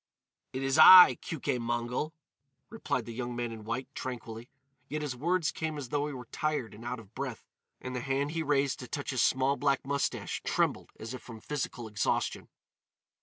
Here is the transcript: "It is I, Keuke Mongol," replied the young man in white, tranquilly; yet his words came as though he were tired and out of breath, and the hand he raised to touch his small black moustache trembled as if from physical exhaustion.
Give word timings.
"It 0.51 0.63
is 0.63 0.79
I, 0.79 1.19
Keuke 1.21 1.59
Mongol," 1.59 2.15
replied 2.71 3.05
the 3.05 3.13
young 3.13 3.35
man 3.35 3.51
in 3.51 3.63
white, 3.63 3.87
tranquilly; 3.93 4.49
yet 4.87 5.03
his 5.03 5.15
words 5.15 5.51
came 5.51 5.77
as 5.77 5.89
though 5.89 6.07
he 6.07 6.13
were 6.13 6.25
tired 6.31 6.73
and 6.73 6.83
out 6.83 6.99
of 6.99 7.13
breath, 7.13 7.45
and 7.79 7.95
the 7.95 7.99
hand 8.01 8.31
he 8.31 8.41
raised 8.41 8.79
to 8.79 8.87
touch 8.87 9.11
his 9.11 9.21
small 9.21 9.57
black 9.57 9.85
moustache 9.85 10.41
trembled 10.43 10.89
as 10.99 11.13
if 11.13 11.21
from 11.21 11.39
physical 11.39 11.87
exhaustion. 11.87 12.49